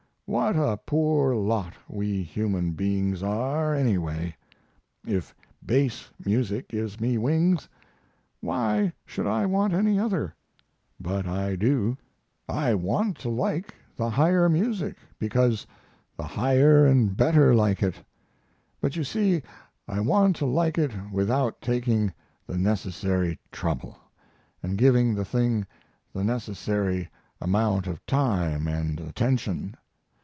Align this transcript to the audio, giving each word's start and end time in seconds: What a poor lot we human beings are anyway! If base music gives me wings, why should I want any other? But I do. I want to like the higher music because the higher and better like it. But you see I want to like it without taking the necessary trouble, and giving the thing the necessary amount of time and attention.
What 0.31 0.55
a 0.55 0.77
poor 0.85 1.35
lot 1.35 1.73
we 1.89 2.23
human 2.23 2.71
beings 2.71 3.21
are 3.21 3.75
anyway! 3.75 4.37
If 5.05 5.35
base 5.65 6.09
music 6.23 6.69
gives 6.69 7.01
me 7.01 7.17
wings, 7.17 7.67
why 8.39 8.93
should 9.05 9.27
I 9.27 9.45
want 9.45 9.73
any 9.73 9.99
other? 9.99 10.33
But 11.01 11.27
I 11.27 11.57
do. 11.57 11.97
I 12.47 12.73
want 12.75 13.17
to 13.19 13.29
like 13.29 13.75
the 13.97 14.09
higher 14.09 14.47
music 14.47 14.95
because 15.19 15.67
the 16.15 16.23
higher 16.23 16.85
and 16.85 17.17
better 17.17 17.53
like 17.53 17.83
it. 17.83 17.95
But 18.79 18.95
you 18.95 19.03
see 19.03 19.41
I 19.85 19.99
want 19.99 20.37
to 20.37 20.45
like 20.45 20.77
it 20.77 20.93
without 21.11 21.59
taking 21.61 22.13
the 22.47 22.57
necessary 22.57 23.37
trouble, 23.51 23.97
and 24.63 24.77
giving 24.77 25.13
the 25.13 25.25
thing 25.25 25.67
the 26.13 26.23
necessary 26.23 27.09
amount 27.41 27.85
of 27.85 28.05
time 28.05 28.65
and 28.69 28.97
attention. 29.01 29.75